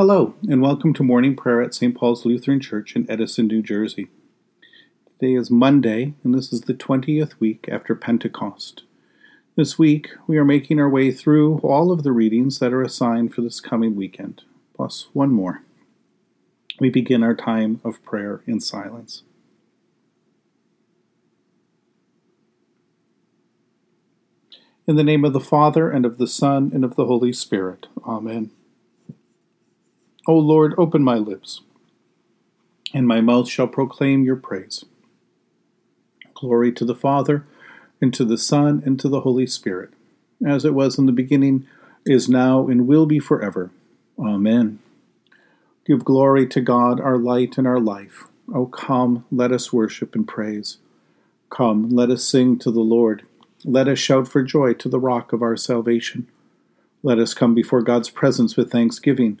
Hello, 0.00 0.32
and 0.48 0.62
welcome 0.62 0.94
to 0.94 1.02
morning 1.02 1.36
prayer 1.36 1.60
at 1.60 1.74
St. 1.74 1.94
Paul's 1.94 2.24
Lutheran 2.24 2.58
Church 2.58 2.96
in 2.96 3.04
Edison, 3.10 3.48
New 3.48 3.62
Jersey. 3.62 4.08
Today 5.04 5.34
is 5.34 5.50
Monday, 5.50 6.14
and 6.24 6.34
this 6.34 6.54
is 6.54 6.62
the 6.62 6.72
20th 6.72 7.38
week 7.38 7.68
after 7.70 7.94
Pentecost. 7.94 8.84
This 9.56 9.78
week, 9.78 10.08
we 10.26 10.38
are 10.38 10.44
making 10.46 10.80
our 10.80 10.88
way 10.88 11.12
through 11.12 11.58
all 11.58 11.92
of 11.92 12.02
the 12.02 12.12
readings 12.12 12.60
that 12.60 12.72
are 12.72 12.80
assigned 12.80 13.34
for 13.34 13.42
this 13.42 13.60
coming 13.60 13.94
weekend, 13.94 14.40
plus 14.74 15.08
one 15.12 15.32
more. 15.32 15.64
We 16.78 16.88
begin 16.88 17.22
our 17.22 17.34
time 17.34 17.82
of 17.84 18.02
prayer 18.02 18.40
in 18.46 18.60
silence. 18.60 19.22
In 24.86 24.96
the 24.96 25.04
name 25.04 25.26
of 25.26 25.34
the 25.34 25.40
Father, 25.40 25.90
and 25.90 26.06
of 26.06 26.16
the 26.16 26.26
Son, 26.26 26.70
and 26.72 26.86
of 26.86 26.96
the 26.96 27.04
Holy 27.04 27.34
Spirit. 27.34 27.88
Amen. 28.06 28.50
O 30.30 30.34
Lord, 30.34 30.74
open 30.78 31.02
my 31.02 31.16
lips, 31.16 31.62
and 32.94 33.04
my 33.04 33.20
mouth 33.20 33.48
shall 33.48 33.66
proclaim 33.66 34.22
your 34.22 34.36
praise. 34.36 34.84
Glory 36.34 36.70
to 36.70 36.84
the 36.84 36.94
Father, 36.94 37.44
and 38.00 38.14
to 38.14 38.24
the 38.24 38.38
Son, 38.38 38.80
and 38.86 38.96
to 39.00 39.08
the 39.08 39.22
Holy 39.22 39.44
Spirit, 39.44 39.90
as 40.46 40.64
it 40.64 40.72
was 40.72 40.98
in 40.98 41.06
the 41.06 41.12
beginning, 41.12 41.66
is 42.06 42.28
now, 42.28 42.68
and 42.68 42.86
will 42.86 43.06
be 43.06 43.18
forever. 43.18 43.72
Amen. 44.20 44.78
Give 45.84 46.04
glory 46.04 46.46
to 46.46 46.60
God, 46.60 47.00
our 47.00 47.18
light 47.18 47.58
and 47.58 47.66
our 47.66 47.80
life. 47.80 48.28
O 48.54 48.66
come, 48.66 49.24
let 49.32 49.50
us 49.50 49.72
worship 49.72 50.14
and 50.14 50.28
praise. 50.28 50.78
Come, 51.50 51.90
let 51.90 52.08
us 52.08 52.22
sing 52.22 52.56
to 52.60 52.70
the 52.70 52.78
Lord. 52.78 53.24
Let 53.64 53.88
us 53.88 53.98
shout 53.98 54.28
for 54.28 54.44
joy 54.44 54.74
to 54.74 54.88
the 54.88 55.00
rock 55.00 55.32
of 55.32 55.42
our 55.42 55.56
salvation. 55.56 56.28
Let 57.02 57.18
us 57.18 57.34
come 57.34 57.52
before 57.52 57.82
God's 57.82 58.10
presence 58.10 58.56
with 58.56 58.70
thanksgiving 58.70 59.40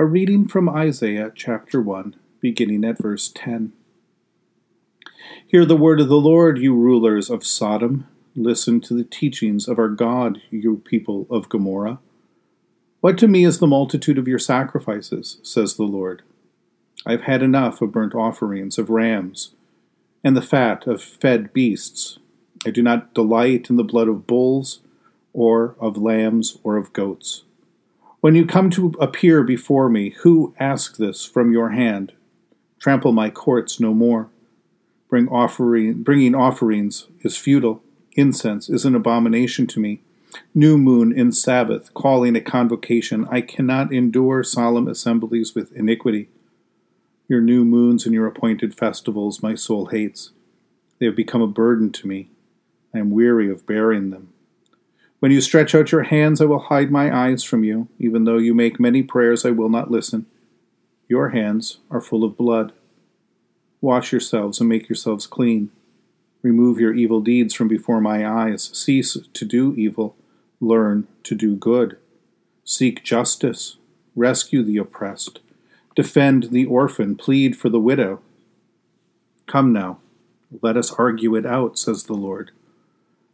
A 0.00 0.06
reading 0.06 0.48
from 0.48 0.66
Isaiah 0.66 1.30
chapter 1.34 1.78
1, 1.78 2.16
beginning 2.40 2.86
at 2.86 2.96
verse 2.96 3.30
10. 3.34 3.74
Hear 5.46 5.66
the 5.66 5.76
word 5.76 6.00
of 6.00 6.08
the 6.08 6.14
Lord, 6.14 6.56
you 6.56 6.74
rulers 6.74 7.28
of 7.28 7.44
Sodom. 7.44 8.06
Listen 8.34 8.80
to 8.80 8.94
the 8.94 9.04
teachings 9.04 9.68
of 9.68 9.78
our 9.78 9.90
God, 9.90 10.40
you 10.50 10.78
people 10.86 11.26
of 11.28 11.50
Gomorrah. 11.50 11.98
What 13.02 13.18
to 13.18 13.28
me 13.28 13.44
is 13.44 13.58
the 13.58 13.66
multitude 13.66 14.16
of 14.16 14.26
your 14.26 14.38
sacrifices, 14.38 15.36
says 15.42 15.74
the 15.74 15.82
Lord? 15.82 16.22
I 17.04 17.10
have 17.10 17.24
had 17.24 17.42
enough 17.42 17.82
of 17.82 17.92
burnt 17.92 18.14
offerings 18.14 18.78
of 18.78 18.88
rams 18.88 19.50
and 20.24 20.34
the 20.34 20.40
fat 20.40 20.86
of 20.86 21.02
fed 21.02 21.52
beasts. 21.52 22.18
I 22.64 22.70
do 22.70 22.82
not 22.82 23.12
delight 23.12 23.68
in 23.68 23.76
the 23.76 23.84
blood 23.84 24.08
of 24.08 24.26
bulls, 24.26 24.80
or 25.34 25.76
of 25.78 25.98
lambs, 25.98 26.56
or 26.62 26.78
of 26.78 26.94
goats. 26.94 27.44
When 28.20 28.34
you 28.34 28.44
come 28.44 28.68
to 28.70 28.94
appear 29.00 29.42
before 29.42 29.88
me, 29.88 30.10
who 30.20 30.54
ask 30.60 30.98
this 30.98 31.24
from 31.24 31.52
your 31.52 31.70
hand? 31.70 32.12
Trample 32.78 33.12
my 33.12 33.30
courts 33.30 33.80
no 33.80 33.94
more. 33.94 34.28
Bring 35.08 35.26
offering, 35.28 36.02
bringing 36.02 36.34
offerings 36.34 37.06
is 37.22 37.38
futile. 37.38 37.82
Incense 38.16 38.68
is 38.68 38.84
an 38.84 38.94
abomination 38.94 39.66
to 39.68 39.80
me. 39.80 40.02
New 40.54 40.76
moon 40.76 41.12
in 41.12 41.32
Sabbath, 41.32 41.94
calling 41.94 42.36
a 42.36 42.42
convocation. 42.42 43.26
I 43.30 43.40
cannot 43.40 43.90
endure 43.90 44.42
solemn 44.42 44.86
assemblies 44.86 45.54
with 45.54 45.72
iniquity. 45.72 46.28
Your 47.26 47.40
new 47.40 47.64
moons 47.64 48.04
and 48.04 48.14
your 48.14 48.26
appointed 48.26 48.74
festivals 48.74 49.42
my 49.42 49.54
soul 49.54 49.86
hates. 49.86 50.30
They 50.98 51.06
have 51.06 51.16
become 51.16 51.40
a 51.40 51.46
burden 51.46 51.90
to 51.92 52.06
me. 52.06 52.28
I 52.94 52.98
am 52.98 53.10
weary 53.10 53.50
of 53.50 53.66
bearing 53.66 54.10
them. 54.10 54.34
When 55.20 55.30
you 55.30 55.40
stretch 55.40 55.74
out 55.74 55.92
your 55.92 56.02
hands, 56.04 56.40
I 56.40 56.46
will 56.46 56.58
hide 56.58 56.90
my 56.90 57.14
eyes 57.14 57.44
from 57.44 57.62
you. 57.62 57.88
Even 57.98 58.24
though 58.24 58.38
you 58.38 58.54
make 58.54 58.80
many 58.80 59.02
prayers, 59.02 59.44
I 59.44 59.50
will 59.50 59.68
not 59.68 59.90
listen. 59.90 60.26
Your 61.08 61.28
hands 61.30 61.78
are 61.90 62.00
full 62.00 62.24
of 62.24 62.36
blood. 62.36 62.72
Wash 63.80 64.12
yourselves 64.12 64.60
and 64.60 64.68
make 64.68 64.88
yourselves 64.88 65.26
clean. 65.26 65.70
Remove 66.42 66.80
your 66.80 66.94
evil 66.94 67.20
deeds 67.20 67.54
from 67.54 67.68
before 67.68 68.00
my 68.00 68.26
eyes. 68.26 68.70
Cease 68.72 69.16
to 69.32 69.44
do 69.44 69.74
evil. 69.76 70.16
Learn 70.60 71.06
to 71.24 71.34
do 71.34 71.54
good. 71.54 71.98
Seek 72.64 73.04
justice. 73.04 73.76
Rescue 74.16 74.62
the 74.62 74.78
oppressed. 74.78 75.40
Defend 75.94 76.44
the 76.44 76.64
orphan. 76.64 77.14
Plead 77.14 77.56
for 77.56 77.68
the 77.68 77.80
widow. 77.80 78.20
Come 79.46 79.72
now, 79.72 79.98
let 80.62 80.76
us 80.76 80.92
argue 80.92 81.34
it 81.34 81.44
out, 81.44 81.76
says 81.76 82.04
the 82.04 82.14
Lord. 82.14 82.52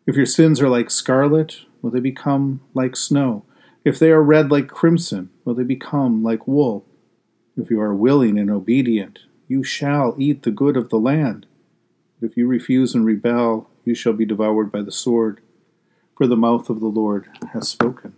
If 0.07 0.17
your 0.17 0.25
sins 0.25 0.63
are 0.63 0.69
like 0.69 0.91
scarlet, 0.91 1.61
will 1.87 1.93
they 1.93 2.01
become 2.01 2.61
like 2.75 2.97
snow? 2.97 3.45
If 3.85 4.01
they 4.01 4.11
are 4.11 4.21
red 4.21 4.51
like 4.51 4.67
crimson, 4.67 5.31
will 5.45 5.55
they 5.55 5.63
become 5.63 6.21
like 6.21 6.49
wool? 6.49 6.85
If 7.57 7.71
you 7.71 7.81
are 7.81 7.95
willing 7.95 8.41
and 8.41 8.51
obedient, 8.51 9.21
you 9.47 9.63
shall 9.63 10.17
eat 10.19 10.43
the 10.43 10.51
good 10.51 10.77
of 10.77 10.89
the 10.89 10.99
land. 10.99 11.47
But 12.21 12.31
If 12.31 12.37
you 12.37 12.49
refuse 12.49 12.93
and 12.93 13.07
rebel, 13.07 13.71
you 13.85 13.95
shall 13.95 14.15
be 14.15 14.25
devoured 14.25 14.73
by 14.73 14.83
the 14.83 14.91
sword, 14.91 15.41
for 16.17 16.27
the 16.27 16.35
mouth 16.35 16.69
of 16.69 16.81
the 16.81 16.89
Lord 16.89 17.29
has 17.53 17.69
spoken. 17.69 18.15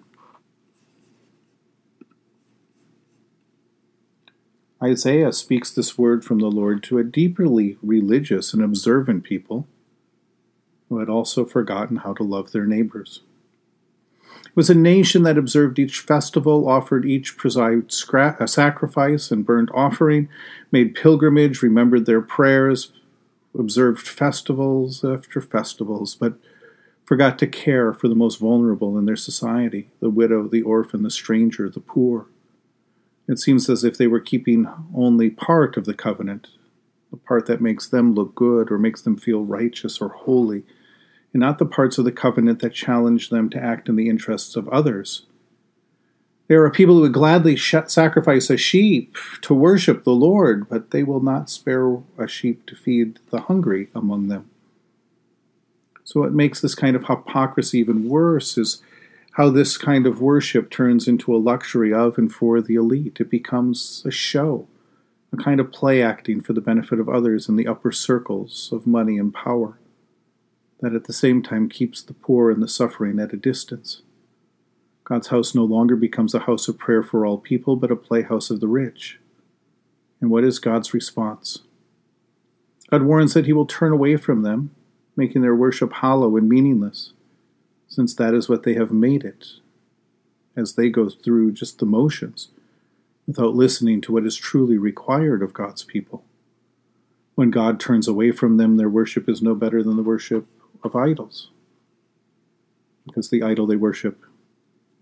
Isaiah 4.82 5.34
speaks 5.34 5.70
this 5.70 5.98
word 5.98 6.24
from 6.24 6.38
the 6.38 6.50
Lord 6.50 6.82
to 6.84 6.96
a 6.96 7.04
deeply 7.04 7.76
religious 7.82 8.54
and 8.54 8.62
observant 8.62 9.24
people 9.24 9.66
who 10.88 11.00
had 11.00 11.10
also 11.10 11.44
forgotten 11.44 11.98
how 11.98 12.14
to 12.14 12.22
love 12.22 12.52
their 12.52 12.64
neighbors. 12.64 13.20
Was 14.54 14.70
a 14.70 14.74
nation 14.74 15.22
that 15.22 15.38
observed 15.38 15.78
each 15.78 16.00
festival, 16.00 16.68
offered 16.68 17.04
each 17.04 17.36
precise 17.36 18.04
sacrifice 18.46 19.30
and 19.30 19.46
burnt 19.46 19.70
offering, 19.72 20.28
made 20.72 20.94
pilgrimage, 20.94 21.62
remembered 21.62 22.06
their 22.06 22.20
prayers, 22.20 22.92
observed 23.56 24.06
festivals 24.06 25.04
after 25.04 25.40
festivals, 25.40 26.14
but 26.14 26.34
forgot 27.04 27.38
to 27.38 27.46
care 27.46 27.94
for 27.94 28.08
the 28.08 28.14
most 28.14 28.38
vulnerable 28.38 28.98
in 28.98 29.06
their 29.06 29.16
society 29.16 29.90
the 30.00 30.10
widow, 30.10 30.46
the 30.46 30.62
orphan, 30.62 31.02
the 31.02 31.10
stranger, 31.10 31.68
the 31.68 31.80
poor. 31.80 32.26
It 33.26 33.38
seems 33.38 33.68
as 33.68 33.84
if 33.84 33.96
they 33.96 34.06
were 34.06 34.20
keeping 34.20 34.68
only 34.94 35.30
part 35.30 35.76
of 35.76 35.84
the 35.84 35.94
covenant, 35.94 36.48
the 37.10 37.16
part 37.16 37.46
that 37.46 37.60
makes 37.60 37.86
them 37.86 38.14
look 38.14 38.34
good 38.34 38.70
or 38.70 38.78
makes 38.78 39.02
them 39.02 39.16
feel 39.16 39.44
righteous 39.44 40.00
or 40.00 40.08
holy 40.08 40.64
and 41.32 41.40
not 41.40 41.58
the 41.58 41.66
parts 41.66 41.98
of 41.98 42.04
the 42.04 42.12
covenant 42.12 42.60
that 42.60 42.72
challenge 42.72 43.30
them 43.30 43.50
to 43.50 43.62
act 43.62 43.88
in 43.88 43.96
the 43.96 44.08
interests 44.08 44.56
of 44.56 44.68
others. 44.68 45.26
There 46.48 46.64
are 46.64 46.70
people 46.70 46.94
who 46.94 47.02
would 47.02 47.12
gladly 47.12 47.56
sacrifice 47.56 48.48
a 48.48 48.56
sheep 48.56 49.16
to 49.42 49.52
worship 49.52 50.04
the 50.04 50.12
Lord, 50.12 50.66
but 50.68 50.92
they 50.92 51.02
will 51.02 51.20
not 51.20 51.50
spare 51.50 51.98
a 52.16 52.26
sheep 52.26 52.64
to 52.66 52.74
feed 52.74 53.18
the 53.30 53.42
hungry 53.42 53.90
among 53.94 54.28
them. 54.28 54.48
So, 56.04 56.20
what 56.20 56.32
makes 56.32 56.62
this 56.62 56.74
kind 56.74 56.96
of 56.96 57.04
hypocrisy 57.04 57.80
even 57.80 58.08
worse 58.08 58.56
is 58.56 58.82
how 59.32 59.50
this 59.50 59.76
kind 59.76 60.06
of 60.06 60.22
worship 60.22 60.70
turns 60.70 61.06
into 61.06 61.36
a 61.36 61.38
luxury 61.38 61.92
of 61.92 62.16
and 62.16 62.32
for 62.32 62.62
the 62.62 62.76
elite. 62.76 63.18
It 63.20 63.28
becomes 63.28 64.02
a 64.06 64.10
show, 64.10 64.66
a 65.34 65.36
kind 65.36 65.60
of 65.60 65.70
play 65.70 66.02
acting 66.02 66.40
for 66.40 66.54
the 66.54 66.62
benefit 66.62 66.98
of 66.98 67.10
others 67.10 67.46
in 67.46 67.56
the 67.56 67.66
upper 67.66 67.92
circles 67.92 68.70
of 68.72 68.86
money 68.86 69.18
and 69.18 69.34
power 69.34 69.78
that 70.80 70.94
at 70.94 71.04
the 71.04 71.12
same 71.12 71.42
time 71.42 71.68
keeps 71.68 72.02
the 72.02 72.14
poor 72.14 72.50
and 72.50 72.62
the 72.62 72.68
suffering 72.68 73.18
at 73.18 73.32
a 73.32 73.36
distance. 73.36 74.02
God's 75.04 75.28
house 75.28 75.54
no 75.54 75.64
longer 75.64 75.96
becomes 75.96 76.34
a 76.34 76.40
house 76.40 76.68
of 76.68 76.78
prayer 76.78 77.02
for 77.02 77.24
all 77.24 77.38
people, 77.38 77.76
but 77.76 77.90
a 77.90 77.96
playhouse 77.96 78.50
of 78.50 78.60
the 78.60 78.68
rich. 78.68 79.18
And 80.20 80.30
what 80.30 80.44
is 80.44 80.58
God's 80.58 80.92
response? 80.92 81.60
God 82.90 83.02
warns 83.02 83.34
that 83.34 83.46
he 83.46 83.52
will 83.52 83.66
turn 83.66 83.92
away 83.92 84.16
from 84.16 84.42
them, 84.42 84.74
making 85.16 85.42
their 85.42 85.54
worship 85.54 85.94
hollow 85.94 86.36
and 86.36 86.48
meaningless, 86.48 87.12
since 87.86 88.14
that 88.14 88.34
is 88.34 88.48
what 88.48 88.62
they 88.62 88.74
have 88.74 88.92
made 88.92 89.24
it, 89.24 89.46
as 90.56 90.74
they 90.74 90.88
go 90.88 91.08
through 91.08 91.52
just 91.52 91.78
the 91.78 91.86
motions, 91.86 92.48
without 93.26 93.54
listening 93.54 94.00
to 94.02 94.12
what 94.12 94.26
is 94.26 94.36
truly 94.36 94.78
required 94.78 95.42
of 95.42 95.54
God's 95.54 95.82
people. 95.82 96.24
When 97.34 97.50
God 97.50 97.78
turns 97.80 98.08
away 98.08 98.32
from 98.32 98.56
them, 98.56 98.76
their 98.76 98.88
worship 98.88 99.28
is 99.28 99.40
no 99.40 99.54
better 99.54 99.82
than 99.82 99.96
the 99.96 100.02
worship 100.02 100.46
of 100.82 100.96
idols, 100.96 101.50
because 103.06 103.30
the 103.30 103.42
idol 103.42 103.66
they 103.66 103.76
worship 103.76 104.24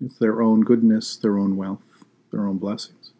is 0.04 0.18
their 0.18 0.42
own 0.42 0.62
goodness, 0.62 1.16
their 1.16 1.38
own 1.38 1.56
wealth, 1.56 2.04
their 2.30 2.46
own 2.46 2.58
blessings. 2.58 3.12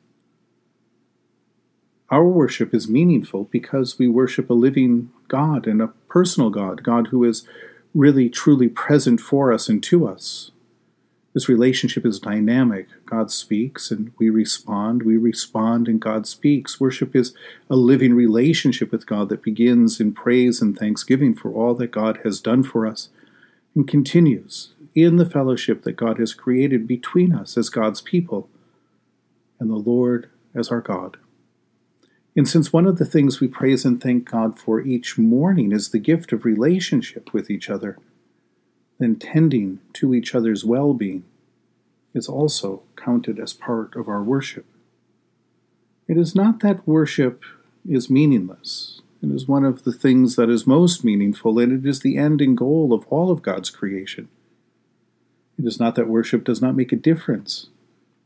Our 2.08 2.24
worship 2.24 2.72
is 2.72 2.88
meaningful 2.88 3.44
because 3.44 3.98
we 3.98 4.06
worship 4.06 4.48
a 4.48 4.54
living 4.54 5.10
God 5.28 5.66
and 5.66 5.82
a 5.82 5.92
personal 6.08 6.50
God, 6.50 6.84
God 6.84 7.08
who 7.08 7.24
is 7.24 7.46
really 7.94 8.28
truly 8.28 8.68
present 8.68 9.20
for 9.20 9.52
us 9.52 9.68
and 9.68 9.82
to 9.84 10.06
us. 10.06 10.52
This 11.36 11.50
relationship 11.50 12.06
is 12.06 12.18
dynamic. 12.18 12.88
God 13.04 13.30
speaks 13.30 13.90
and 13.90 14.10
we 14.16 14.30
respond. 14.30 15.02
We 15.02 15.18
respond 15.18 15.86
and 15.86 16.00
God 16.00 16.26
speaks. 16.26 16.80
Worship 16.80 17.14
is 17.14 17.34
a 17.68 17.76
living 17.76 18.14
relationship 18.14 18.90
with 18.90 19.04
God 19.04 19.28
that 19.28 19.42
begins 19.42 20.00
in 20.00 20.14
praise 20.14 20.62
and 20.62 20.74
thanksgiving 20.74 21.34
for 21.34 21.52
all 21.52 21.74
that 21.74 21.90
God 21.90 22.20
has 22.24 22.40
done 22.40 22.62
for 22.62 22.86
us 22.86 23.10
and 23.74 23.86
continues 23.86 24.72
in 24.94 25.16
the 25.16 25.28
fellowship 25.28 25.82
that 25.82 25.96
God 25.96 26.18
has 26.18 26.32
created 26.32 26.86
between 26.86 27.34
us 27.34 27.58
as 27.58 27.68
God's 27.68 28.00
people 28.00 28.48
and 29.60 29.68
the 29.68 29.74
Lord 29.74 30.30
as 30.54 30.70
our 30.70 30.80
God. 30.80 31.18
And 32.34 32.48
since 32.48 32.72
one 32.72 32.86
of 32.86 32.96
the 32.96 33.04
things 33.04 33.40
we 33.40 33.48
praise 33.48 33.84
and 33.84 34.02
thank 34.02 34.30
God 34.30 34.58
for 34.58 34.80
each 34.80 35.18
morning 35.18 35.72
is 35.72 35.90
the 35.90 35.98
gift 35.98 36.32
of 36.32 36.46
relationship 36.46 37.34
with 37.34 37.50
each 37.50 37.68
other, 37.68 37.98
then 38.98 39.16
tending 39.16 39.80
to 39.94 40.14
each 40.14 40.34
other's 40.34 40.64
well 40.64 40.94
being 40.94 41.24
is 42.14 42.28
also 42.28 42.82
counted 42.96 43.38
as 43.38 43.52
part 43.52 43.94
of 43.94 44.08
our 44.08 44.22
worship. 44.22 44.64
It 46.08 46.16
is 46.16 46.34
not 46.34 46.60
that 46.60 46.86
worship 46.86 47.42
is 47.88 48.08
meaningless. 48.08 49.00
It 49.22 49.30
is 49.30 49.48
one 49.48 49.64
of 49.64 49.84
the 49.84 49.92
things 49.92 50.36
that 50.36 50.48
is 50.48 50.66
most 50.66 51.04
meaningful, 51.04 51.58
and 51.58 51.72
it 51.72 51.88
is 51.88 52.00
the 52.00 52.16
end 52.16 52.40
and 52.40 52.56
goal 52.56 52.92
of 52.92 53.06
all 53.08 53.30
of 53.30 53.42
God's 53.42 53.70
creation. 53.70 54.28
It 55.58 55.66
is 55.66 55.80
not 55.80 55.94
that 55.96 56.08
worship 56.08 56.44
does 56.44 56.62
not 56.62 56.76
make 56.76 56.92
a 56.92 56.96
difference, 56.96 57.68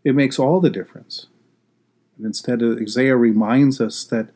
it 0.04 0.14
makes 0.14 0.38
all 0.38 0.60
the 0.60 0.70
difference. 0.70 1.26
And 2.16 2.26
instead, 2.26 2.62
Isaiah 2.62 3.16
reminds 3.16 3.80
us 3.80 4.04
that 4.04 4.28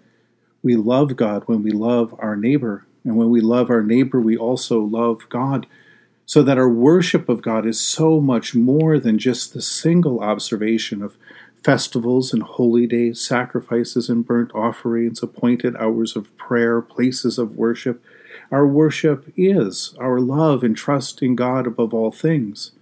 we 0.62 0.76
love 0.76 1.16
God 1.16 1.42
when 1.46 1.62
we 1.62 1.70
love 1.70 2.14
our 2.19 2.37
neighbor, 2.37 2.87
and 3.04 3.16
when 3.16 3.30
we 3.30 3.40
love 3.40 3.69
our 3.69 3.82
neighbor, 3.82 4.20
we 4.20 4.37
also 4.37 4.80
love 4.80 5.28
God 5.28 5.66
so 6.26 6.43
that 6.43 6.59
our 6.59 6.69
worship 6.69 7.29
of 7.29 7.43
God 7.43 7.67
is 7.67 7.81
so 7.81 8.21
much 8.21 8.55
more 8.55 8.99
than 8.99 9.19
just 9.19 9.53
the 9.53 9.62
single 9.62 10.21
observation 10.21 11.03
of 11.03 11.17
festivals 11.62 12.32
and 12.32 12.43
holy 12.43 12.87
days, 12.87 13.21
sacrifices 13.21 14.09
and 14.09 14.26
burnt 14.26 14.55
offerings, 14.55 15.23
appointed 15.23 15.75
hours 15.76 16.15
of 16.15 16.35
prayer, 16.37 16.81
places 16.81 17.38
of 17.38 17.56
worship. 17.56 18.03
Our 18.50 18.67
worship 18.67 19.32
is 19.37 19.94
our 19.99 20.21
love 20.21 20.62
and 20.62 20.76
trust 20.76 21.23
in 21.23 21.35
God 21.35 21.67
above 21.67 21.94
all 21.94 22.12
things, 22.12 22.73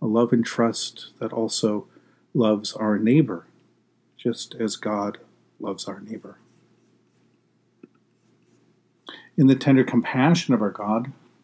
a 0.00 0.06
love 0.06 0.32
and 0.32 0.44
trust 0.44 1.08
that 1.18 1.32
also 1.32 1.86
loves 2.32 2.72
our 2.74 2.98
neighbor, 2.98 3.46
just 4.16 4.54
as 4.54 4.76
God 4.76 5.18
loves 5.60 5.86
our 5.86 6.00
neighbor. 6.00 6.38
In 9.36 9.46
the 9.46 9.54
tender 9.54 9.84
compassion 9.84 10.54
of 10.54 10.62
our 10.62 10.70
God, 10.70 11.12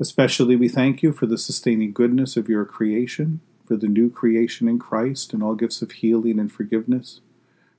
Especially 0.00 0.56
we 0.56 0.68
thank 0.68 1.02
you 1.02 1.12
for 1.12 1.26
the 1.26 1.38
sustaining 1.38 1.92
goodness 1.92 2.36
of 2.36 2.48
your 2.48 2.64
creation, 2.64 3.40
for 3.64 3.76
the 3.76 3.86
new 3.86 4.10
creation 4.10 4.68
in 4.68 4.78
Christ 4.78 5.32
and 5.32 5.42
all 5.42 5.54
gifts 5.54 5.82
of 5.82 5.92
healing 5.92 6.40
and 6.40 6.50
forgiveness, 6.50 7.20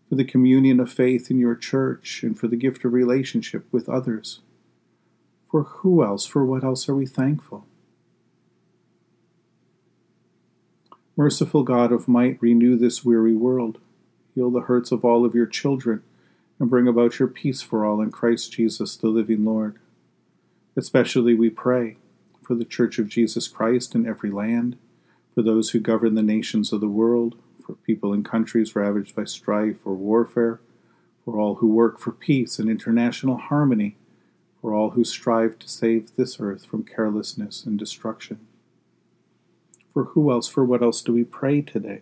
for 0.07 0.15
the 0.15 0.24
communion 0.24 0.79
of 0.79 0.91
faith 0.91 1.29
in 1.29 1.39
your 1.39 1.55
church, 1.55 2.24
and 2.24 2.39
for 2.39 2.48
the 2.48 2.55
gift 2.55 2.86
of 2.86 2.93
relationship 2.93 3.65
with 3.72 3.89
others. 3.89 4.39
For 5.51 5.63
who 5.63 6.03
else, 6.03 6.25
for 6.25 6.45
what 6.45 6.63
else 6.63 6.88
are 6.88 6.95
we 6.95 7.05
thankful? 7.05 7.65
Merciful 11.17 11.63
God 11.63 11.91
of 11.91 12.07
might, 12.07 12.41
renew 12.41 12.77
this 12.77 13.03
weary 13.03 13.36
world, 13.36 13.77
heal 14.34 14.51
the 14.51 14.62
hurts 14.62 14.91
of 14.91 15.03
all 15.03 15.25
of 15.25 15.36
your 15.36 15.45
children, 15.45 16.01
and 16.60 16.69
bring 16.69 16.88
about 16.88 17.19
your 17.19 17.27
peace 17.27 17.62
for 17.62 17.86
all 17.86 18.01
in 18.01 18.12
Christ 18.12 18.53
Jesus, 18.53 18.95
the 18.95 19.07
living 19.07 19.43
Lord. 19.43 19.77
Especially 20.77 21.34
we 21.34 21.50
pray 21.50 21.98
for 22.46 22.56
the 22.56 22.66
Church 22.66 23.00
of 23.00 23.10
Jesus 23.10 23.48
Christ 23.48 23.96
in 23.96 24.08
every 24.08 24.30
land, 24.30 24.78
for 25.34 25.42
those 25.42 25.72
who 25.72 25.80
govern 25.80 26.16
the 26.16 26.24
nations 26.24 26.72
of 26.72 26.80
the 26.80 26.88
world, 26.88 27.36
for 27.66 27.74
people 27.74 28.14
in 28.14 28.24
countries 28.24 28.75
ravaged 28.75 29.16
by 29.16 29.24
strife 29.24 29.78
or 29.86 29.96
warfare, 29.96 30.62
for 31.24 31.40
all 31.40 31.56
who 31.56 31.68
work 31.68 32.00
for 32.00 32.12
peace 32.12 32.60
and 32.60 32.70
international 32.70 33.38
harmony, 33.38 33.98
for 34.62 34.74
all 34.74 34.92
who 34.92 35.04
strive 35.04 35.58
to 35.60 35.68
save 35.68 36.16
this 36.16 36.40
earth 36.40 36.66
from 36.66 36.84
carelessness 36.84 37.66
and 37.66 37.80
destruction. 37.80 38.40
For 39.94 40.06
who 40.06 40.32
else, 40.32 40.48
for 40.48 40.64
what 40.64 40.84
else 40.84 41.02
do 41.02 41.14
we 41.14 41.24
pray 41.24 41.62
today? 41.62 42.02